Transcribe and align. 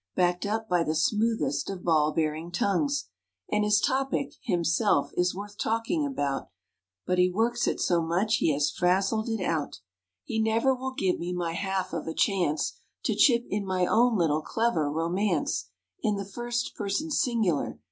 Backed 0.15 0.47
up 0.47 0.67
by 0.67 0.83
the 0.83 0.95
smoothest 0.95 1.69
of 1.69 1.83
ball 1.83 2.11
bearing 2.11 2.51
tongues, 2.51 3.05
And 3.51 3.63
his 3.63 3.79
topic 3.79 4.33
himself 4.41 5.11
is 5.15 5.35
worth 5.35 5.59
talking 5.59 6.07
about, 6.07 6.49
But 7.05 7.19
he 7.19 7.29
works 7.29 7.67
it 7.67 7.79
so 7.79 8.01
much 8.01 8.37
he 8.37 8.51
has 8.51 8.71
frazzled 8.71 9.29
it 9.29 9.43
out. 9.43 9.81
He 10.23 10.41
never 10.41 10.73
will 10.73 10.93
give 10.95 11.19
me 11.19 11.33
my 11.33 11.53
half 11.53 11.93
of 11.93 12.07
a 12.07 12.15
chance 12.15 12.79
To 13.03 13.13
chip 13.15 13.45
in 13.47 13.63
my 13.63 13.85
own 13.85 14.17
little, 14.17 14.41
clever 14.41 14.91
romance 14.91 15.69
In 16.01 16.15
the 16.15 16.25
first 16.25 16.73
person 16.75 17.11
singular. 17.11 17.77